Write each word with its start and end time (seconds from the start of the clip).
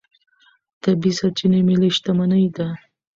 طبیعي 0.83 1.11
سرچینې 1.19 1.59
ملي 1.69 1.89
شتمني 1.97 2.45
ده. 2.55 2.67